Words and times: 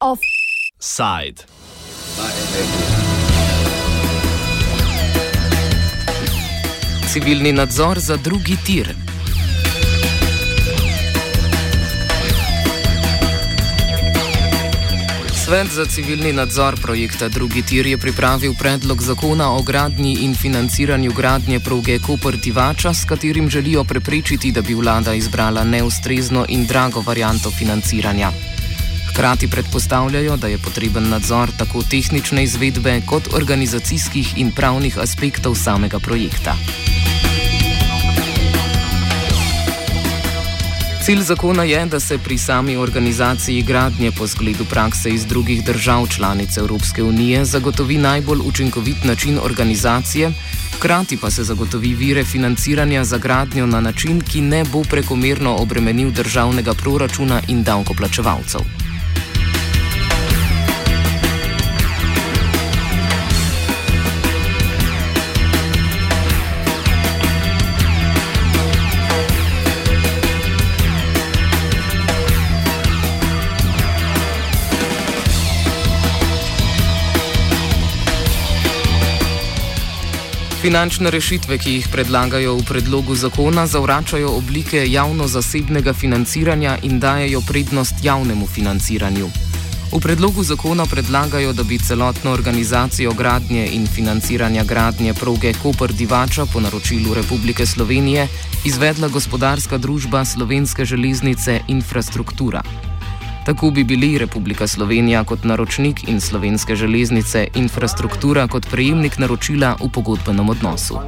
Offside. 0.00 1.44
Civilni 7.12 7.52
nadzor 7.52 7.98
za 7.98 8.16
drugi 8.16 8.56
tir. 8.66 9.09
Svet 15.50 15.72
za 15.72 15.86
civilni 15.86 16.32
nadzor 16.32 16.76
projekta 16.80 17.28
Drugi 17.28 17.62
tir 17.62 17.86
je 17.86 17.98
pripravil 17.98 18.54
predlog 18.54 19.02
zakona 19.02 19.48
o 19.50 19.62
gradnji 19.62 20.12
in 20.22 20.34
financiranju 20.34 21.12
gradnje 21.12 21.60
proge 21.60 21.98
Koper-Tivača, 21.98 22.94
s 22.94 23.04
katerim 23.04 23.50
želijo 23.50 23.84
preprečiti, 23.84 24.52
da 24.52 24.62
bi 24.62 24.74
vlada 24.74 25.14
izbrala 25.14 25.64
neustrezno 25.64 26.44
in 26.48 26.66
drago 26.66 27.00
varianto 27.00 27.50
financiranja. 27.50 28.30
Hkrati 29.10 29.50
predpostavljajo, 29.50 30.36
da 30.36 30.46
je 30.46 30.58
potreben 30.58 31.08
nadzor 31.08 31.50
tako 31.58 31.82
tehnične 31.82 32.44
izvedbe 32.44 33.00
kot 33.06 33.34
organizacijskih 33.34 34.34
in 34.36 34.52
pravnih 34.52 34.98
aspektov 34.98 35.54
samega 35.54 35.98
projekta. 35.98 36.54
Cilj 41.02 41.22
zakona 41.22 41.64
je, 41.64 41.86
da 41.86 42.00
se 42.00 42.18
pri 42.18 42.38
sami 42.38 42.76
organizaciji 42.76 43.62
gradnje 43.62 44.10
po 44.18 44.26
zgledu 44.26 44.64
prakse 44.64 45.10
iz 45.10 45.26
drugih 45.26 45.64
držav 45.64 46.06
članic 46.08 46.56
Evropske 46.56 47.02
unije 47.02 47.44
zagotovi 47.44 47.98
najbolj 47.98 48.38
učinkovit 48.44 49.04
način 49.04 49.38
organizacije, 49.42 50.32
hkrati 50.76 51.16
pa 51.16 51.30
se 51.30 51.44
zagotovi 51.44 51.94
vire 51.94 52.24
financiranja 52.24 53.04
za 53.04 53.18
gradnjo 53.18 53.66
na 53.66 53.80
način, 53.80 54.20
ki 54.20 54.40
ne 54.40 54.64
bo 54.72 54.82
prekomerno 54.82 55.56
obremenil 55.56 56.10
državnega 56.10 56.74
proračuna 56.74 57.40
in 57.48 57.62
davkoplačevalcev. 57.62 58.89
Finančne 80.60 81.08
rešitve, 81.08 81.56
ki 81.56 81.70
jih 81.72 81.86
predlagajo 81.88 82.58
v 82.58 82.64
predlogu 82.68 83.14
zakona, 83.16 83.64
zavračajo 83.64 84.28
oblike 84.36 84.82
javno-zasebnega 84.92 85.94
financiranja 85.96 86.74
in 86.84 87.00
dajo 87.00 87.40
prednost 87.48 88.04
javnemu 88.04 88.46
financiranju. 88.46 89.30
V 89.92 90.00
predlogu 90.04 90.44
zakona 90.44 90.84
predlagajo, 90.84 91.56
da 91.56 91.64
bi 91.64 91.78
celotno 91.78 92.36
organizacijo 92.36 93.16
gradnje 93.16 93.70
in 93.72 93.86
financiranja 93.86 94.64
gradnje 94.64 95.14
proge 95.14 95.54
Koper-Divača 95.64 96.46
po 96.52 96.60
naročilu 96.60 97.14
Republike 97.14 97.66
Slovenije 97.66 98.28
izvedla 98.64 99.08
gospodarska 99.08 99.78
družba 99.78 100.24
Slovenske 100.24 100.84
železnice 100.84 101.60
Infrastruktura. 101.68 102.89
Tako 103.50 103.70
bi 103.70 103.84
bili 103.84 104.18
Republika 104.18 104.66
Slovenija 104.66 105.24
kot 105.24 105.44
naročnik 105.44 106.08
in 106.08 106.20
slovenske 106.20 106.76
železnice 106.76 107.48
infrastruktura 107.54 108.46
kot 108.48 108.66
prejemnik 108.70 109.18
naročila 109.18 109.74
v 109.80 109.88
pogodbenem 109.92 110.48
odnosu. 110.48 110.98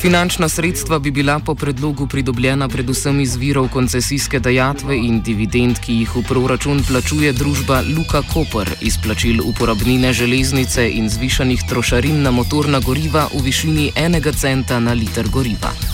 Finančna 0.00 0.48
sredstva 0.48 0.98
bi 0.98 1.10
bila 1.10 1.38
po 1.38 1.54
predlogu 1.54 2.06
pridobljena 2.06 2.68
predvsem 2.68 3.20
iz 3.20 3.36
virov 3.36 3.68
koncesijske 3.68 4.40
dejatve 4.40 4.96
in 4.96 5.20
dividend, 5.22 5.78
ki 5.78 5.92
jih 5.92 6.16
v 6.16 6.22
proračun 6.28 6.80
plačuje 6.88 7.32
družba 7.32 7.82
Luka 7.96 8.22
Koper, 8.32 8.70
izplačil 8.80 9.42
uporabnine 9.44 10.12
železnice 10.12 10.88
in 10.90 11.08
zvišanih 11.08 11.68
trošarin 11.68 12.22
na 12.22 12.30
motorna 12.30 12.80
goriva 12.80 13.28
v 13.34 13.42
višini 13.44 13.90
enega 13.96 14.32
centa 14.32 14.80
na 14.80 14.92
liter 14.92 15.28
goriva. 15.28 15.93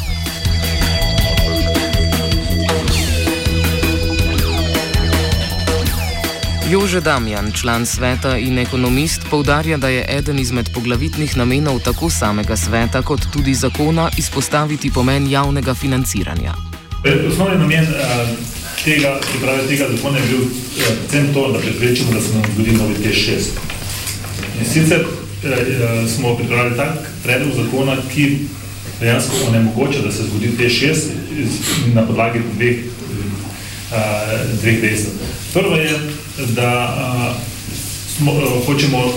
Jože 6.70 7.00
Damjan, 7.00 7.52
član 7.52 7.86
sveta 7.86 8.36
in 8.38 8.58
ekonomist, 8.58 9.20
povdarja, 9.30 9.76
da 9.76 9.88
je 9.88 10.04
eden 10.08 10.38
izmed 10.38 10.70
poglavitnih 10.74 11.36
namenov 11.36 11.80
tako 11.82 12.10
samega 12.10 12.56
sveta 12.56 13.02
kot 13.02 13.20
tudi 13.32 13.54
zakona 13.54 14.10
izpostaviti 14.18 14.90
pomen 14.94 15.30
javnega 15.30 15.74
financiranja. 15.74 16.54
Osnovni 17.28 17.58
namen 17.58 17.82
uh, 17.82 18.28
tega, 18.84 19.18
tega 19.68 19.88
zakona 19.96 20.18
je 20.18 20.26
bil 20.30 20.38
predvsem 20.76 21.28
uh, 21.28 21.34
to, 21.34 21.52
da 21.52 21.58
preprečimo, 21.58 22.12
da 22.12 22.20
se 22.20 22.34
nam 22.34 22.42
zgodi 22.54 22.72
novi 22.72 22.94
T6. 22.94 23.50
In 24.60 24.64
sicer 24.72 25.00
uh, 25.00 25.10
smo 26.16 26.36
pripravili 26.36 26.76
tak 26.76 27.10
predlog 27.22 27.64
zakona, 27.64 27.96
ki 28.14 28.38
dejansko 29.00 29.34
onemogoča, 29.48 30.02
da 30.02 30.12
se 30.12 30.22
zgodi 30.22 30.52
T6 30.58 30.96
na 31.94 32.06
podlagi 32.06 32.38
dveh 34.62 34.80
dejstev. 34.80 35.12
Prvo 35.52 35.76
je, 35.76 35.98
da 36.48 36.96
uh, 36.96 37.36
smo, 38.16 38.32
uh, 38.32 38.66
hočemo 38.66 39.12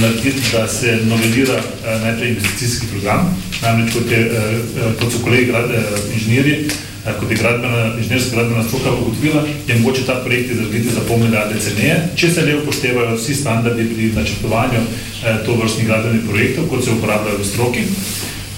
narediti, 0.00 0.40
da 0.52 0.68
se 0.68 0.98
novelira 1.04 1.54
uh, 1.54 2.02
najprej 2.02 2.28
investicijski 2.28 2.86
program, 2.86 3.36
namreč 3.62 3.92
kot, 3.92 4.10
je, 4.10 4.30
uh, 4.30 5.00
kot 5.00 5.12
so 5.12 5.18
kolegi 5.24 5.46
grad, 5.46 5.70
uh, 5.70 6.14
inženirji, 6.14 6.66
uh, 6.66 7.12
kot 7.20 7.30
je 7.30 7.36
gradbena, 7.36 7.94
inženirska 7.98 8.36
gradbena 8.36 8.64
stroka 8.64 8.92
ugotovila, 8.92 9.44
je 9.68 9.78
mogoče 9.78 10.06
ta 10.06 10.20
projekt 10.24 10.50
izraditi 10.50 10.94
za 10.94 11.00
pol 11.08 11.18
milijarde 11.18 11.60
ceneje, 11.60 11.96
če 12.16 12.30
se 12.30 12.46
le 12.46 12.58
upoštevajo 12.62 13.16
vsi 13.16 13.34
standardi 13.34 13.88
pri 13.94 14.12
načrtovanju 14.12 14.80
uh, 14.80 15.46
to 15.46 15.56
vrstnih 15.62 15.86
gradbenih 15.86 16.22
projektov, 16.30 16.68
kot 16.68 16.84
se 16.84 16.90
uporabljajo 16.90 17.38
v 17.38 17.50
stroki. 17.52 17.84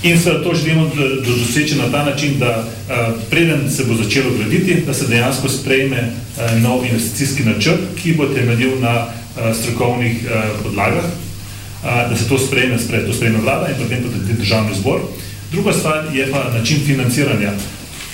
In 0.03 0.19
se 0.19 0.31
to 0.45 0.55
želimo 0.55 0.91
doseči 1.27 1.75
na 1.75 1.91
ta 1.91 2.05
način, 2.05 2.39
da 2.39 2.65
preden 3.31 3.71
se 3.71 3.85
bo 3.85 3.95
začelo 3.95 4.31
graditi, 4.39 4.83
da 4.87 4.95
se 4.95 5.07
dejansko 5.07 5.49
sprejme 5.49 6.13
nov 6.63 6.85
investicijski 6.85 7.43
načrt, 7.43 7.81
ki 8.03 8.13
bo 8.13 8.27
temeljil 8.27 8.81
na 8.81 9.07
strokovnih 9.63 10.17
podlagah, 10.63 11.05
da 11.83 12.17
se 12.17 12.29
to 12.29 12.39
sprejme, 12.39 12.77
to 13.07 13.13
sprejme 13.13 13.39
vlada 13.39 13.69
in 13.69 13.75
potem 13.83 14.03
tudi 14.03 14.39
državni 14.39 14.77
zbor. 14.77 15.01
Druga 15.53 15.73
stvar 15.73 16.05
je 16.15 16.31
pa 16.31 16.59
način 16.59 16.79
financiranja. 16.87 17.53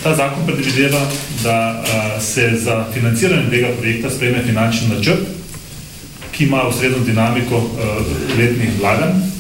Ta 0.03 0.15
zakon 0.16 0.47
predvideva, 0.47 1.00
da 1.42 1.84
se 2.21 2.50
za 2.62 2.87
financiranje 2.94 3.50
tega 3.50 3.69
projekta 3.81 4.10
sprejme 4.10 4.42
finančni 4.47 4.88
načrt, 4.88 5.21
ki 6.32 6.44
ima 6.44 6.69
ustrezno 6.69 6.98
dinamiko 6.98 7.71
letnih 8.38 8.69
vlaganj 8.81 9.31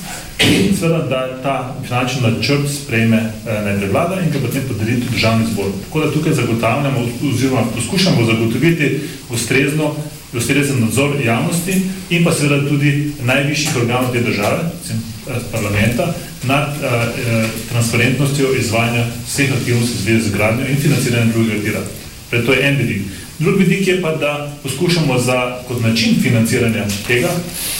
seveda, 0.78 0.98
da 0.98 1.42
ta 1.42 1.74
finančni 1.82 2.20
načrt 2.22 2.70
sprejme 2.70 3.16
eh, 3.16 3.64
najprej 3.64 3.90
vlada 3.90 4.20
in 4.20 4.30
ga 4.30 4.38
potem 4.38 4.62
podeli 4.68 5.00
tudi 5.00 5.14
državni 5.14 5.46
zbor. 5.52 5.70
Tako 5.84 6.00
da 6.00 6.12
tukaj 6.12 6.32
zagotavljamo 6.32 7.00
oziroma 7.32 7.62
poskušamo 7.76 8.24
zagotoviti 8.24 9.00
ustrezno, 9.30 9.94
ustrezen 10.32 10.80
nadzor 10.80 11.10
javnosti 11.24 11.74
in 12.10 12.24
pa 12.24 12.32
seveda 12.32 12.68
tudi 12.68 13.12
najvišjih 13.22 13.76
organov 13.76 14.12
te 14.12 14.20
države, 14.20 14.58
eh, 14.58 15.32
parlamenta, 15.52 16.14
nad 16.42 16.68
eh, 16.68 16.86
eh, 16.86 17.46
transparentnostjo 17.68 18.54
izvajanja 18.60 19.06
vseh 19.26 19.52
aktivnosti 19.52 19.98
v 19.98 20.02
zvezi 20.02 20.28
z 20.28 20.32
gradnjo 20.32 20.64
in 20.68 20.76
financiranjem 20.76 21.32
drugega 21.32 21.62
tira. 21.62 21.80
Pred 22.30 22.46
to 22.46 22.52
je 22.52 22.68
en 22.68 22.76
vidik. 22.76 23.02
Drugi 23.38 23.64
vidik 23.64 23.88
je 23.88 24.02
pa, 24.02 24.16
da 24.16 24.52
poskušamo 24.62 25.18
za, 25.18 25.58
kot 25.68 25.82
način 25.82 26.14
financiranja 26.22 26.84
tega 27.06 27.30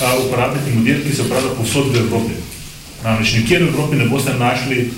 a, 0.01 0.17
uporabiti 0.27 0.73
model, 0.75 0.97
ki 1.07 1.17
se 1.17 1.23
uporablja 1.23 1.51
povsod 1.51 1.95
v 1.95 1.99
Evropi. 1.99 2.33
Namreč 3.05 3.35
nikjer 3.35 3.65
v 3.65 3.69
Evropi 3.69 3.97
ne 3.97 4.07
boste 4.07 4.35
našli 4.39 4.91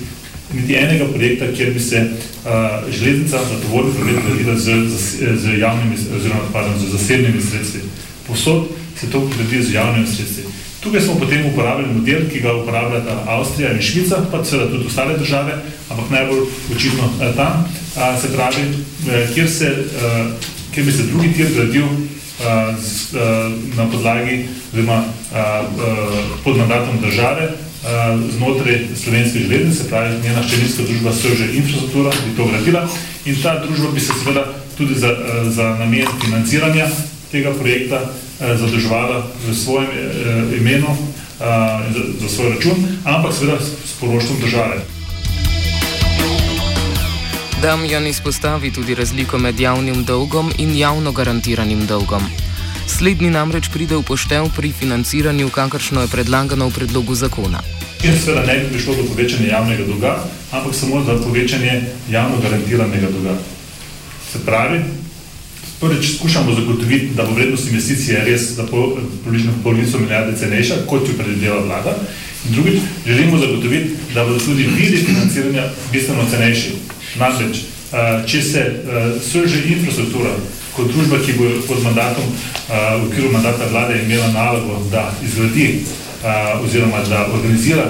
niti 0.52 0.74
enega 0.74 1.04
projekta, 1.04 1.46
kjer 1.56 1.72
bi 1.72 1.80
se 1.80 2.06
a, 2.46 2.82
železnica 2.90 3.38
za 3.38 3.60
tovorni 3.62 3.94
promet 3.94 4.16
gradila 4.26 4.56
z, 4.56 4.88
z, 4.88 5.36
z 5.36 5.58
javnimi, 5.58 5.96
oziroma 6.16 6.40
pardon, 6.52 6.78
z 6.78 6.92
zasebnimi 6.92 7.42
sredstvi. 7.42 7.80
Povsod 8.26 8.68
se 9.00 9.10
to 9.10 9.20
gradi 9.36 9.62
z 9.62 9.74
javnimi 9.74 10.06
sredstvi. 10.06 10.44
Tukaj 10.80 11.00
smo 11.00 11.14
potem 11.14 11.46
uporabili 11.46 11.94
model, 11.94 12.28
ki 12.32 12.40
ga 12.40 12.52
uporabljata 12.52 13.24
Avstrija 13.26 13.72
in 13.72 13.82
Švica, 13.82 14.16
pa 14.30 14.44
seveda 14.44 14.70
tudi 14.70 14.86
ostale 14.86 15.18
države, 15.18 15.54
ampak 15.90 16.10
najbolj 16.10 16.40
očitno 16.76 17.08
eh, 17.20 17.32
tam, 17.36 17.64
a, 17.96 18.20
se 18.20 18.32
pravi, 18.36 18.62
eh, 19.08 19.28
kjer, 19.34 19.50
se, 19.50 19.66
eh, 19.66 20.26
kjer 20.74 20.86
bi 20.86 20.92
se 20.92 21.02
drugi 21.02 21.32
tir 21.32 21.48
gradil 21.54 21.88
a, 22.44 22.74
z, 22.78 23.16
a, 23.16 23.50
na 23.76 23.86
podlagi 23.90 24.44
oziroma 24.72 24.94
a, 24.94 25.04
a, 25.40 25.62
pod 26.44 26.56
mandatom 26.56 27.00
države 27.00 27.48
znotraj 28.30 28.78
slovenske 28.96 29.38
železnice, 29.38 29.82
se 29.82 29.88
pravi, 29.88 30.20
njena 30.22 30.42
ščelinska 30.42 30.82
družba 30.82 31.12
Srže 31.12 31.48
infrastruktura 31.52 32.10
bi 32.10 32.36
to 32.36 32.46
gradila 32.46 32.88
in 33.24 33.36
ta 33.42 33.58
družba 33.66 33.90
bi 33.92 34.00
se 34.00 34.12
seveda 34.22 34.46
tudi 34.76 34.94
za, 34.94 35.08
a, 35.08 35.44
za 35.50 35.76
namen 35.78 36.06
financiranja 36.24 36.86
tega 37.32 37.52
projekta 37.52 38.00
uh, 38.00 38.56
zadrževala 38.58 39.26
v 39.46 39.54
svojem 39.54 39.90
uh, 39.90 40.58
imenu 40.58 40.96
za, 41.38 42.02
za 42.20 42.28
svoj 42.28 42.54
račun, 42.54 42.76
ampak 43.04 43.34
seveda 43.34 43.58
s 43.60 43.92
poroštvom 44.00 44.40
države. 44.40 44.80
Damjan 47.62 48.06
izpostavi 48.06 48.72
tudi 48.72 48.94
razliko 48.94 49.38
med 49.38 49.60
javnim 49.60 50.04
dolgom 50.04 50.52
in 50.58 50.76
javno 50.78 51.12
garantiranim 51.12 51.86
dolgom. 51.86 52.22
Slednji 52.86 53.30
namreč 53.30 53.72
pride 53.72 53.96
v 53.96 54.04
poštev 54.04 54.52
pri 54.56 54.68
financiranju, 54.72 55.48
kakršno 55.48 56.04
je 56.04 56.12
predlagano 56.12 56.68
v 56.68 56.74
predlogu 56.76 57.14
zakona. 57.16 57.64
Ker 58.00 58.12
seveda 58.12 58.44
ne 58.44 58.60
bi 58.60 58.76
prišlo 58.76 58.94
do 59.00 59.04
povečanja 59.08 59.56
javnega 59.56 59.84
dolga, 59.88 60.12
ampak 60.52 60.74
samo 60.76 61.00
za 61.04 61.16
povečanje 61.16 61.96
javno 62.12 62.36
garantiranega 62.44 63.08
dolga. 63.08 63.40
Se 64.28 64.44
pravi, 64.44 64.84
prvič 65.80 66.16
skušamo 66.16 66.54
zagotoviti, 66.54 67.16
da 67.16 67.24
bo 67.24 67.32
vrednost 67.32 67.68
investicije 67.72 68.24
res 68.24 68.52
za 68.56 68.68
približno 68.68 69.52
pol, 69.52 69.72
polovico 69.72 69.98
milijarde 69.98 70.36
cenejša, 70.36 70.84
kot 70.86 71.08
jo 71.08 71.16
predvideva 71.16 71.64
vlada. 71.64 71.96
In 72.44 72.52
drugič, 72.52 72.82
želimo 73.06 73.38
zagotoviti, 73.38 73.96
da 74.14 74.24
bodo 74.24 74.38
tudi 74.38 74.68
viri 74.76 75.00
financiranja 75.00 75.70
bistveno 75.92 76.28
cenejši. 76.30 76.76
Namreč, 77.16 77.64
če 78.28 78.42
se 78.42 78.62
srže 79.24 79.64
infrastruktura 79.72 80.36
kot 80.76 80.88
družba, 80.92 81.18
ki 81.22 81.36
bo 81.38 81.50
pod 81.68 81.82
mandatom, 81.84 82.24
v 82.68 83.06
okviru 83.06 83.32
mandata 83.32 83.68
vlade 83.70 84.00
imela 84.02 84.32
nalogo, 84.34 84.80
da 84.90 85.12
izgradi 85.24 85.84
oziroma 86.64 87.02
da 87.08 87.26
organizira 87.32 87.84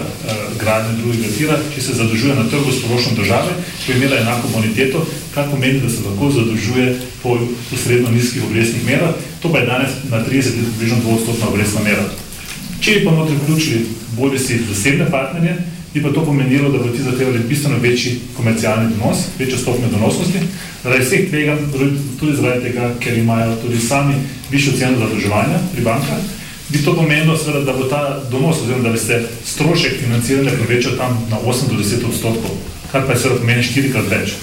gradnjo 0.59 0.97
drugega 0.99 1.29
tira, 1.37 1.59
če 1.75 1.83
se 1.83 1.95
zadržuje 1.95 2.35
na 2.35 2.49
trgu 2.51 2.73
s 2.73 2.83
porošnom 2.83 3.15
države, 3.15 3.53
bo 3.87 3.93
imela 3.93 4.19
enako 4.21 4.49
boniteto, 4.57 5.05
kar 5.35 5.47
pomeni, 5.51 5.81
da 5.81 5.91
se 5.91 6.03
lahko 6.07 6.31
zadržuje 6.31 6.97
po 7.23 7.39
usredno 7.73 8.11
nizkih 8.11 8.43
obrestnih 8.45 8.87
merah, 8.87 9.15
to 9.43 9.53
pa 9.53 9.59
je 9.63 9.67
danes 9.67 9.91
na 10.11 10.25
30 10.27 10.59
let 10.59 10.67
približno 10.75 10.99
200 11.07 11.49
obrestna 11.49 11.81
mera. 11.87 12.05
Če 12.81 12.99
bi 12.99 13.05
pa 13.05 13.15
notri 13.15 13.37
vključili 13.37 13.87
bodi 14.19 14.39
si 14.39 14.59
zasebne 14.69 15.07
partnerje, 15.11 15.57
bi 15.95 16.03
pa 16.03 16.13
to 16.13 16.25
pomenilo, 16.25 16.71
da 16.71 16.79
bo 16.79 16.89
ti 16.89 17.03
zahtevali 17.03 17.39
bistveno 17.49 17.79
večji 17.79 18.21
komercialni 18.37 18.95
donos, 18.95 19.19
večjo 19.39 19.59
stopnjo 19.59 19.89
donosnosti, 19.89 20.39
zaradi 20.83 21.05
vseh 21.05 21.29
tveganj, 21.31 21.59
tudi 22.21 22.37
zaradi 22.37 22.63
tega, 22.63 22.91
ker 23.01 23.19
imajo 23.19 23.57
tudi 23.63 23.81
sami 23.81 24.15
višjo 24.51 24.73
ceno 24.79 24.99
zadrževanja 24.99 25.59
pri 25.75 25.83
bankah, 25.83 26.19
bi 26.69 26.83
to 26.85 26.97
pomenilo, 26.97 27.37
seveda, 27.39 27.61
da 27.61 27.73
bo 27.73 27.85
ta 27.85 28.21
donos, 28.31 28.63
oziroma 28.63 28.83
da 28.83 28.93
bi 28.93 28.99
se 28.99 29.23
strošek 29.47 30.01
financiranja 30.01 30.59
povečal 30.59 30.97
tam 30.99 31.27
na 31.31 31.39
8 31.47 31.69
do 31.71 31.83
10 31.83 32.09
odstotkov, 32.09 32.57
kar 32.93 33.07
pa 33.07 33.13
je 33.13 33.19
seveda 33.19 33.41
pomeni 33.41 33.63
štirikrat 33.63 34.11
več. 34.11 34.35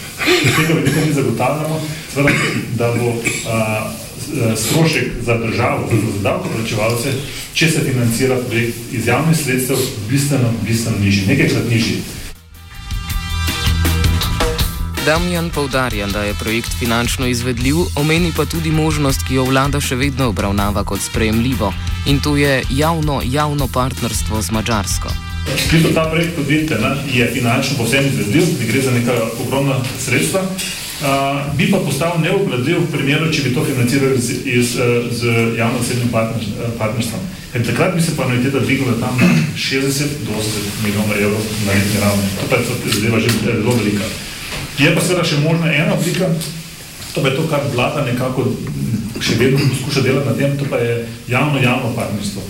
Iz 0.45 0.55
tega 0.55 0.79
vidika 0.79 1.05
mi 1.07 1.13
zagotavljamo, 1.13 1.81
seveda, 2.13 2.33
da 2.77 2.93
bo 2.95 3.13
Eh, 3.41 4.10
strošek 4.55 5.11
za 5.25 5.37
državo, 5.37 5.89
za 5.91 6.23
davkoplačevalce, 6.23 7.13
če 7.53 7.71
se 7.71 7.83
financira 7.85 8.37
projekt 8.49 8.77
iz 8.91 9.07
javnih 9.07 9.37
sredstev, 9.37 9.77
bistveno, 10.09 10.53
bistveno 10.67 10.97
nižji, 11.03 11.27
nekajkrat 11.27 11.69
nižji. 11.69 12.01
Damjan 15.05 15.49
povdarja, 15.49 16.07
da 16.07 16.23
je 16.23 16.33
projekt 16.33 16.69
finančno 16.79 17.27
izvedljiv, 17.27 17.75
omeni 17.95 18.31
pa 18.37 18.45
tudi 18.45 18.71
možnost, 18.71 19.23
ki 19.27 19.39
jo 19.39 19.47
vlada 19.49 19.81
še 19.81 19.95
vedno 19.97 20.27
obravnava 20.29 20.83
kot 20.83 21.01
sprejemljivo, 21.01 21.73
in 22.05 22.19
to 22.21 22.35
je 22.37 22.61
javno-javno 22.69 23.67
partnerstvo 23.67 24.41
z 24.41 24.51
Mačarsko. 24.51 25.09
Čisto 25.71 25.89
ta 25.95 26.05
projekt, 26.11 26.35
kot 26.35 26.45
vidite, 26.47 26.77
je 27.09 27.31
finančno 27.33 27.77
povsem 27.77 28.05
izvedljiv, 28.05 28.45
ne 28.59 28.69
gre 28.69 28.81
za 28.81 28.91
neka 28.91 29.17
ogromna 29.41 29.79
sredstva, 29.99 30.45
bi 31.57 31.71
pa 31.71 31.79
postal 31.81 32.19
neobladljiv 32.21 32.77
v 32.83 32.89
primeru, 32.93 33.29
če 33.33 33.47
bi 33.47 33.53
to 33.55 33.63
financirali 33.65 34.21
z, 34.21 34.41
iz, 34.45 34.75
uh, 34.77 35.07
z 35.09 35.33
javno-osebnim 35.57 36.11
partner, 36.13 36.43
uh, 36.45 36.73
partnerstvom. 36.77 37.21
Ker 37.51 37.63
takrat 37.65 37.95
bi 37.95 38.01
se 38.01 38.13
pa 38.15 38.27
anuiteta 38.27 38.61
dvignila 38.61 38.93
tam 39.01 39.17
na 39.17 39.29
60 39.57 40.27
do 40.27 40.37
80 40.37 40.83
milijonov 40.85 41.15
evrov 41.17 41.47
na 41.65 41.73
letni 41.73 42.01
ravni. 42.01 42.27
To 42.39 42.45
pa 42.49 42.59
je 42.61 42.93
zadeva 42.93 43.19
že 43.19 43.33
zelo 43.41 43.73
velika. 43.75 44.05
Je 44.77 44.93
pa 44.93 45.01
seveda 45.01 45.25
še 45.25 45.41
možna 45.41 45.73
ena 45.73 45.97
oblika, 45.97 46.29
to 47.13 47.21
pa 47.21 47.27
je 47.27 47.35
to, 47.35 47.47
kar 47.49 47.65
vlada 47.73 48.05
nekako 48.05 48.45
še 49.21 49.37
vedno 49.41 49.59
poskuša 49.73 50.05
delati 50.05 50.29
na 50.29 50.35
tem, 50.37 50.53
to 50.57 50.69
pa 50.69 50.77
je 50.81 51.01
javno-javno 51.27 51.93
partnerstvo. 51.97 52.41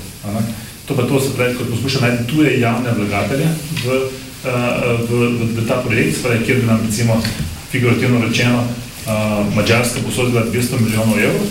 To 0.87 0.95
pa 0.95 1.07
to 1.07 1.21
se 1.23 1.31
pravi, 1.39 1.55
ko 1.55 1.71
poskuša 1.71 2.03
najti 2.03 2.27
tuje 2.27 2.59
javne 2.59 2.91
vlagatelje 2.99 3.47
v, 3.85 3.87
uh, 4.43 4.99
v, 5.07 5.11
v, 5.39 5.49
v 5.55 5.65
ta 5.67 5.79
projekt, 5.79 6.19
spravi, 6.19 6.43
kjer 6.45 6.61
bi 6.61 6.67
nam 6.67 6.83
recimo 6.83 7.15
figurativno 7.71 8.25
rečeno, 8.27 8.59
uh, 8.59 9.55
Mačarska 9.55 9.99
posodila 10.05 10.45
200 10.45 10.79
milijonov 10.79 11.19
evrov. 11.19 11.47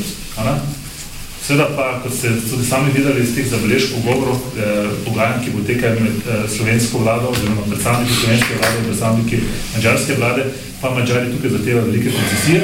Seveda 1.40 1.66
pa, 1.74 1.98
kot 2.04 2.12
ste 2.14 2.30
tudi 2.46 2.62
sami 2.62 2.92
videli 2.94 3.24
iz 3.24 3.32
teh 3.34 3.46
zabeležb 3.48 3.96
pogovorov, 3.96 4.36
eh, 4.54 4.90
pogajanj, 5.02 5.40
ki 5.44 5.54
potekajo 5.56 6.00
med 6.04 6.16
eh, 6.22 6.44
slovensko 6.46 7.00
vlado 7.00 7.32
oziroma 7.32 7.64
predstavniki 7.66 8.14
slovenske 8.20 8.58
vlade 8.60 8.76
in 8.78 8.84
predstavniki 8.86 9.38
mačarske 9.74 10.18
vlade, 10.20 10.44
pa 10.80 10.92
Mačari 10.94 11.32
tukaj 11.32 11.50
zahtevajo 11.56 11.86
velike 11.88 12.12
koncesije 12.14 12.60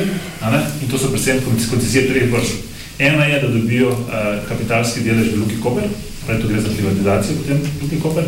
in 0.82 0.88
to 0.91 0.99
so 0.99 1.11
predvsem 1.11 1.41
koncesije 1.70 2.06
treh 2.09 2.31
vrst. 2.32 2.55
Ena 2.99 3.25
je, 3.25 3.41
da 3.43 3.49
dobijo 3.49 3.91
eh, 3.91 4.38
kapitalski 4.49 5.00
delež 5.00 5.32
v 5.32 5.41
Luki 5.41 5.56
Koper, 5.61 5.88
pravi 6.26 6.43
to 6.43 6.49
gre 6.49 6.61
za 6.61 6.70
privatizacijo 6.76 7.37
potem 7.43 7.61
Luki 7.82 8.00
Koper. 8.00 8.25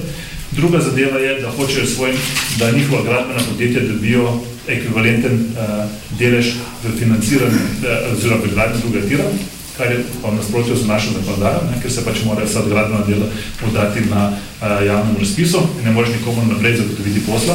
Druga 0.53 0.81
zadeva 0.81 1.19
je, 1.19 1.41
da 1.41 1.51
hočejo 1.51 1.87
svojim, 1.87 2.17
da 2.59 2.71
njihova 2.71 3.03
gradbena 3.05 3.41
podjetja 3.49 3.87
dobijo 3.93 4.41
ekvivalenten 4.69 5.39
uh, 5.55 5.85
delež 6.19 6.55
v 6.83 6.97
financiranju 6.99 7.63
uh, 7.63 8.13
oziroma 8.13 8.43
pri 8.43 8.51
gradnji 8.55 8.83
drugega 8.83 9.09
tira, 9.09 9.31
kar 9.79 9.93
je 9.93 10.05
pa 10.23 10.31
nasprotjo 10.35 10.77
z 10.77 10.87
našo 10.87 11.15
zakonodajo, 11.15 11.61
ker 11.83 11.93
se 11.93 12.05
pač 12.05 12.25
mora 12.27 12.45
vsa 12.45 12.67
gradbena 12.67 13.05
dela 13.07 13.27
podati 13.61 14.01
na 14.11 14.31
uh, 14.35 14.87
javnem 14.87 15.17
razpisu 15.21 15.63
in 15.79 15.85
ne 15.85 15.95
moreš 15.95 16.19
nikomu 16.19 16.43
naprej 16.51 16.77
zagotoviti 16.83 17.27
posla. 17.27 17.55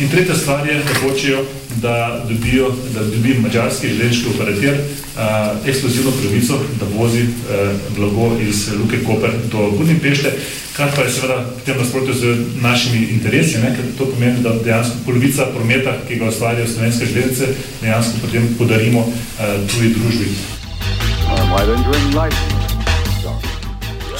In 0.00 0.08
tretja 0.08 0.34
stvar 0.34 0.66
je, 0.66 0.74
da 0.74 0.94
hočejo, 1.00 1.44
da 1.82 2.24
dobijo, 2.28 2.70
da 2.94 3.04
dobi 3.04 3.34
mačarski 3.38 3.88
železniški 3.88 4.30
operater 4.34 4.78
uh, 4.80 5.68
ekskluzivno 5.68 6.10
pravico, 6.10 6.58
da 6.80 6.86
vozi 6.96 7.22
uh, 7.22 7.72
blago 7.96 8.30
iz 8.48 8.68
Luke 8.80 9.04
Koper 9.04 9.30
do 9.52 9.70
Budimpešte, 9.78 10.32
kar 10.76 10.90
pa 10.96 11.02
je 11.02 11.12
seveda 11.12 11.36
v 11.56 11.66
tem 11.66 11.78
nasprotju 11.78 12.14
z 12.14 12.36
našimi 12.62 13.06
interesi, 13.12 13.58
ne, 13.58 13.74
ker 13.76 13.92
to 13.98 14.08
pomeni, 14.10 14.42
da 14.42 14.56
dejansko 14.64 15.04
polovica 15.06 15.46
prometa, 15.54 15.98
ki 16.08 16.16
ga 16.16 16.32
ustvarjajo 16.32 16.68
slovenske 16.68 17.06
železnice, 17.06 17.52
dejansko 17.82 18.24
potem 18.24 18.48
podarimo 18.58 19.04
uh, 19.04 19.68
tuji 19.68 19.94
družbi. 19.98 20.32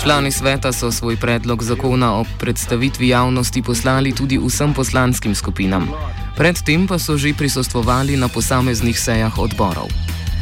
Člani 0.02 0.32
sveta 0.32 0.72
so 0.72 0.92
svoj 0.92 1.16
predlog 1.16 1.62
zakona 1.62 2.14
o 2.14 2.24
predstavitvi 2.38 3.08
javnosti 3.08 3.62
poslali 3.62 4.12
tudi 4.12 4.38
vsem 4.38 4.74
poslanskim 4.74 5.34
skupinam. 5.34 5.88
Predtem 6.36 6.86
pa 6.88 6.98
so 6.98 7.16
že 7.16 7.34
prisostvovali 7.36 8.16
na 8.16 8.28
posameznih 8.28 8.96
sejah 8.96 9.38
odborov. 9.38 9.92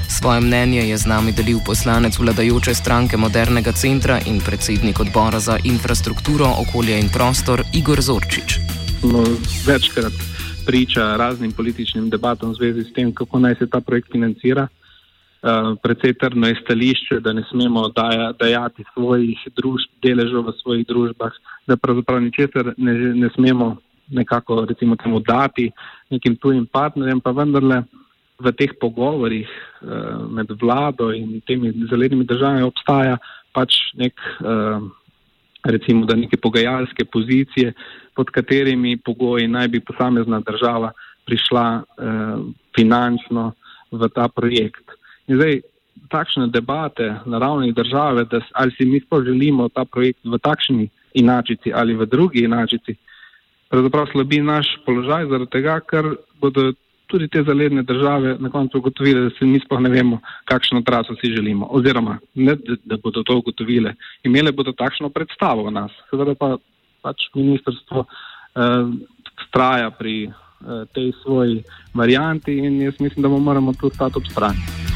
Svoje 0.08 0.40
mnenje 0.40 0.88
je 0.88 0.96
z 0.98 1.06
nami 1.06 1.32
delil 1.32 1.60
poslanec 1.66 2.18
vladajoče 2.18 2.74
stranke 2.74 3.16
Modernega 3.16 3.72
centra 3.72 4.20
in 4.26 4.40
predsednik 4.40 5.00
odbora 5.00 5.40
za 5.40 5.58
infrastrukturo, 5.64 6.48
okolje 6.58 7.00
in 7.00 7.08
prostor 7.12 7.62
Igor 7.74 8.00
Zorčič. 8.00 8.58
No, 9.02 9.26
večkrat 9.66 10.12
priča 10.66 11.16
raznim 11.16 11.52
političnim 11.52 12.10
debatom 12.10 12.50
v 12.50 12.54
zvezi 12.54 12.84
s 12.84 12.92
tem, 12.92 13.12
kako 13.14 13.38
naj 13.38 13.54
se 13.54 13.66
ta 13.66 13.80
projekt 13.80 14.12
financira. 14.12 14.68
Uh, 15.38 15.76
predvsej 15.82 16.16
trdno 16.18 16.48
je 16.50 16.56
stališče, 16.64 17.20
da 17.20 17.32
ne 17.32 17.44
smemo 17.50 17.88
daja, 17.94 18.32
dajati 18.40 18.82
svojih 18.94 19.38
družb, 19.54 19.92
deležov 20.02 20.48
v 20.48 20.54
svojih 20.58 20.86
družbah, 20.86 21.30
da 21.66 21.76
pravzaprav 21.78 22.18
ničesar 22.24 22.72
ne, 22.76 22.94
ne 23.14 23.30
smemo 23.36 23.76
nekako 24.10 24.64
recimo 24.64 24.96
temu 24.96 25.20
dati 25.20 25.70
nekim 26.10 26.36
tujim 26.36 26.66
partnerjem, 26.66 27.20
pa 27.20 27.30
vendarle 27.30 27.84
v 28.38 28.52
teh 28.58 28.74
pogovorih 28.80 29.46
uh, 29.46 30.26
med 30.26 30.50
vlado 30.60 31.12
in 31.14 31.40
temi 31.46 31.70
zelenimi 31.90 32.26
državami 32.26 32.66
obstaja 32.66 33.18
pač 33.54 33.78
nek, 33.94 34.14
uh, 34.42 34.82
recimo, 35.64 36.06
da 36.06 36.16
neke 36.18 36.36
pogajalske 36.36 37.04
pozicije, 37.04 37.72
pod 38.14 38.30
katerimi 38.34 38.96
pogoji 38.96 39.46
naj 39.48 39.68
bi 39.68 39.80
posamezna 39.80 40.40
država 40.40 40.92
prišla 41.26 41.66
uh, 41.78 42.46
finančno 42.74 43.52
v 43.90 44.08
ta 44.14 44.28
projekt. 44.28 44.97
In 45.28 45.36
zdaj, 45.36 45.60
takšne 46.08 46.48
debate 46.48 47.20
na 47.26 47.38
ravni 47.38 47.72
države, 47.72 48.24
da 48.24 48.40
ali 48.52 48.72
si 48.76 48.84
mi 48.84 49.00
sploh 49.00 49.24
želimo 49.24 49.68
ta 49.68 49.84
projekt 49.84 50.24
v 50.24 50.38
takšni 50.38 50.88
inačici 51.14 51.72
ali 51.74 51.94
v 51.94 52.06
drugi 52.06 52.44
inačici, 52.44 52.96
pravzaprav 53.68 54.06
slabi 54.12 54.40
naš 54.40 54.66
položaj 54.86 55.26
zaradi 55.28 55.50
tega, 55.50 55.80
ker 55.80 56.14
bodo 56.40 56.72
tudi 57.08 57.28
te 57.28 57.42
zaledne 57.42 57.82
države 57.82 58.36
na 58.38 58.50
koncu 58.50 58.78
ugotovile, 58.78 59.20
da 59.20 59.30
se 59.30 59.44
mi 59.44 59.60
sploh 59.60 59.80
ne 59.80 59.88
vemo, 59.88 60.20
kakšno 60.44 60.82
traso 60.82 61.16
si 61.20 61.32
želimo. 61.32 61.66
Oziroma, 61.70 62.18
ne 62.34 62.56
da 62.84 62.96
bodo 62.96 63.22
to 63.22 63.38
ugotovile, 63.38 63.94
imele 64.22 64.52
bodo 64.52 64.72
takšno 64.72 65.08
predstavo 65.08 65.62
o 65.62 65.70
nas. 65.70 65.92
Seveda 66.10 66.34
pa 66.34 66.56
pač 67.02 67.30
ministrstvo 67.34 68.04
eh, 68.04 68.60
straja 69.48 69.90
pri 69.90 70.28
eh, 70.28 70.84
tej 70.92 71.12
svoji 71.22 71.62
varianti 71.94 72.58
in 72.58 72.82
jaz 72.82 73.00
mislim, 73.00 73.22
da 73.22 73.28
bomo 73.28 73.44
moramo 73.44 73.72
tu 73.72 73.88
stati 73.88 74.18
ob 74.18 74.26
strani. 74.28 74.87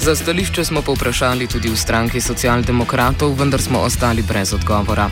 Za 0.00 0.16
stališče 0.16 0.64
smo 0.64 0.82
povprašali 0.82 1.46
tudi 1.46 1.68
v 1.68 1.76
stranki 1.76 2.20
socialdemokratov, 2.20 3.34
vendar 3.36 3.60
smo 3.60 3.78
ostali 3.78 4.22
brez 4.22 4.52
odgovora. 4.52 5.10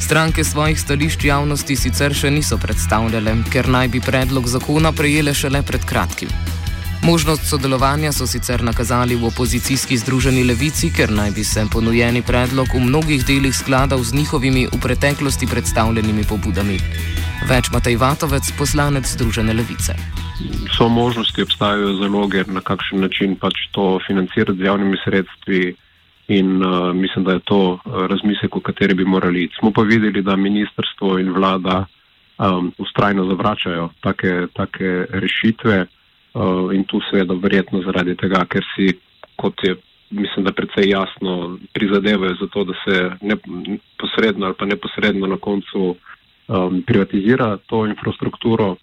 Stranke 0.00 0.44
svojih 0.44 0.80
stališč 0.80 1.24
javnosti 1.24 1.76
sicer 1.76 2.12
še 2.14 2.30
niso 2.30 2.58
predstavljale, 2.60 3.32
ker 3.48 3.68
naj 3.68 3.88
bi 3.88 4.04
predlog 4.04 4.46
zakona 4.48 4.92
prejele 4.92 5.34
šele 5.34 5.62
pred 5.62 5.84
kratkim. 5.84 6.28
Možnost 7.02 7.48
sodelovanja 7.48 8.12
so 8.12 8.26
sicer 8.26 8.62
nakazali 8.62 9.16
v 9.16 9.24
opozicijski 9.32 9.96
združeni 9.96 10.44
levici, 10.44 10.92
ker 10.92 11.10
naj 11.10 11.30
bi 11.30 11.44
se 11.44 11.64
ponujeni 11.72 12.22
predlog 12.22 12.68
v 12.74 12.84
mnogih 12.84 13.24
delih 13.24 13.56
skladal 13.56 14.04
z 14.04 14.12
njihovimi 14.12 14.68
v 14.68 14.80
preteklosti 14.80 15.46
predstavljenimi 15.46 16.28
pobudami. 16.28 16.76
Več 17.48 17.72
Matej 17.72 17.96
Vatovec, 17.96 18.52
poslanec 18.58 19.08
Združene 19.08 19.56
levice. 19.56 19.96
So 20.76 20.88
možnosti, 20.88 21.42
obstajajo 21.42 21.92
zaloge, 21.92 22.44
na 22.46 22.60
kakšen 22.60 23.00
način 23.00 23.36
pač 23.36 23.54
to 23.72 23.98
financirati 24.06 24.58
z 24.58 24.64
javnimi 24.64 24.96
sredstvi. 25.04 25.74
In 26.28 26.62
uh, 26.62 26.94
mislim, 26.94 27.24
da 27.24 27.32
je 27.32 27.40
to 27.44 27.58
uh, 27.72 27.80
razmislek, 28.06 28.56
o 28.56 28.60
kateri 28.60 28.94
bi 28.94 29.04
morali 29.04 29.42
iti. 29.44 29.54
Smo 29.58 29.72
pa 29.72 29.82
videli, 29.82 30.22
da 30.22 30.36
ministrstvo 30.36 31.18
in 31.18 31.32
vlada 31.32 31.84
um, 32.38 32.72
ustrajno 32.78 33.24
zavračajo 33.24 33.88
take, 34.00 34.46
take 34.52 35.06
rešitve. 35.10 35.86
Uh, 36.34 36.74
in 36.74 36.84
tu 36.84 37.00
seveda 37.10 37.34
verjetno 37.34 37.82
zaradi 37.82 38.14
tega, 38.16 38.44
ker 38.44 38.64
si, 38.76 38.92
kot 39.36 39.64
je, 39.64 39.74
mislim, 40.10 40.44
da 40.44 40.52
precej 40.52 40.90
jasno, 40.90 41.58
prizadevajo 41.72 42.36
za 42.40 42.46
to, 42.52 42.64
da 42.64 42.74
se 42.84 43.10
ne, 43.20 43.36
posredno 43.98 44.46
ali 44.46 44.54
pa 44.58 44.66
neposredno 44.66 45.26
na 45.26 45.36
koncu 45.36 45.96
um, 46.48 46.82
privatizira 46.86 47.56
to 47.66 47.86
infrastrukturo. 47.86 48.76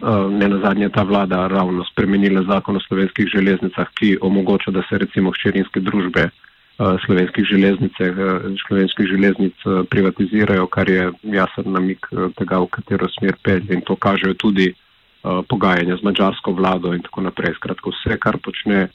Uh, 0.00 0.32
ne 0.32 0.48
na 0.48 0.58
zadnje 0.64 0.88
ta 0.88 1.02
vlada 1.02 1.46
ravno 1.46 1.84
spremenila 1.84 2.42
zakon 2.48 2.76
o 2.76 2.80
slovenskih 2.80 3.26
železnicah, 3.28 3.88
ki 3.94 4.18
omogoča, 4.20 4.70
da 4.70 4.82
se 4.88 4.98
recimo 4.98 5.30
hčerinske 5.30 5.80
družbe 5.80 6.28
uh, 6.30 6.96
slovenskih, 7.04 7.44
železnice, 7.44 8.10
uh, 8.10 8.46
slovenskih 8.66 9.06
železnic 9.06 9.66
privatizirajo, 9.90 10.66
kar 10.66 10.88
je 10.88 11.10
jasen 11.22 11.72
namik 11.72 12.06
tega, 12.38 12.62
v 12.64 12.70
katero 12.72 13.08
smer 13.18 13.36
pelje 13.44 13.76
in 13.76 13.84
to 13.84 13.96
kažejo 13.96 14.34
tudi 14.34 14.72
Eh, 15.20 15.42
pogajanja 15.48 16.00
z 16.00 16.02
mačarsko 16.02 16.52
vlado 16.56 16.94
in 16.96 17.02
tako 17.04 17.20
naprej. 17.20 17.52
Skratka, 17.60 17.92
vse, 17.92 18.16
kar 18.16 18.40
počne 18.40 18.88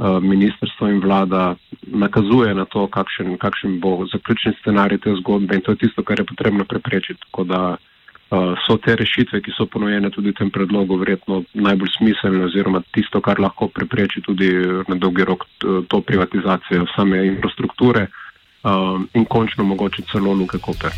ministrstvo 0.00 0.88
in 0.88 1.00
vlada, 1.00 1.56
nakazuje 1.84 2.54
na 2.56 2.64
to, 2.64 2.86
kakšen, 2.88 3.36
kakšen 3.36 3.80
bo 3.84 4.06
zaključni 4.08 4.54
scenarij 4.60 4.96
te 5.04 5.12
zgodbe 5.20 5.58
in 5.58 5.60
to 5.60 5.74
je 5.76 5.82
tisto, 5.84 6.00
kar 6.02 6.16
je 6.20 6.24
potrebno 6.24 6.64
preprečiti. 6.64 7.20
Tako 7.20 7.44
da 7.44 7.76
so 8.66 8.76
te 8.78 8.94
rešitve, 8.96 9.40
ki 9.42 9.52
so 9.56 9.66
ponujene 9.66 10.10
tudi 10.14 10.30
v 10.30 10.38
tem 10.38 10.50
predlogu, 10.54 11.00
verjetno 11.00 11.42
najbolj 11.54 11.90
smiselne 11.98 12.44
oziroma 12.46 12.82
tisto, 12.94 13.20
kar 13.20 13.40
lahko 13.42 13.68
prepreči 13.74 14.22
tudi 14.22 14.50
na 14.86 14.94
dolgi 14.94 15.26
rok 15.26 15.46
to 15.58 16.00
privatizacijo 16.00 16.86
same 16.94 17.24
infrastrukture 17.26 18.06
uh, 18.06 19.02
in 19.14 19.26
končno 19.26 19.64
mogoče 19.64 20.06
celo 20.12 20.32
Luke 20.32 20.58
Koper. 20.62 20.94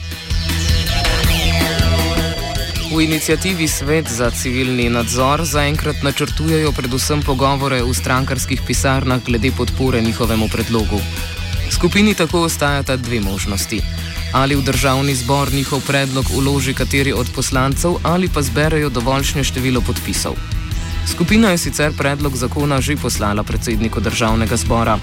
V 2.92 3.00
inicijativi 3.00 3.68
Svet 3.68 4.04
za 4.12 4.30
civilni 4.30 4.90
nadzor 4.92 5.48
zaenkrat 5.48 6.04
načrtujejo 6.04 6.72
predvsem 6.76 7.24
pogovore 7.24 7.80
v 7.80 7.94
strankarskih 7.94 8.60
pisarnah 8.66 9.24
glede 9.24 9.48
podpore 9.56 10.00
njihovemu 10.00 10.48
predlogu. 10.52 11.00
Skupini 11.72 12.14
tako 12.14 12.44
ostajata 12.44 12.96
dve 12.96 13.20
možnosti. 13.20 13.80
Ali 14.32 14.56
v 14.56 14.62
državni 14.64 15.14
zbor 15.14 15.52
njihov 15.52 15.80
predlog 15.86 16.26
uloži 16.36 16.74
kateri 16.74 17.12
od 17.12 17.28
poslancev, 17.34 18.00
ali 18.02 18.28
pa 18.28 18.42
zberejo 18.42 18.88
dovoljšne 18.88 19.44
število 19.44 19.80
podpisov. 19.80 20.34
Skupina 21.06 21.50
je 21.50 21.58
sicer 21.58 21.92
predlog 21.98 22.36
zakona 22.36 22.80
že 22.80 22.96
poslala 22.96 23.42
predsedniku 23.42 24.00
državnega 24.00 24.56
zbora. 24.56 24.98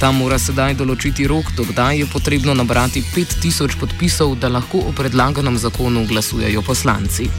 Tam 0.00 0.18
mora 0.18 0.38
sedaj 0.38 0.74
določiti 0.74 1.26
rok, 1.26 1.52
dokdaj 1.56 1.98
je 1.98 2.06
potrebno 2.12 2.54
nabrati 2.54 3.02
5000 3.14 3.78
podpisov, 3.80 4.34
da 4.36 4.48
lahko 4.48 4.78
o 4.78 4.92
predlaganem 4.92 5.58
zakonu 5.58 6.06
glasujejo 6.06 6.62
poslanci. 6.62 7.30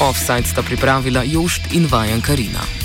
Offside 0.00 0.48
sta 0.48 0.62
pripravila 0.62 1.22
Jošt 1.22 1.70
in 1.72 1.86
Vajan 1.86 2.20
Karina. 2.20 2.83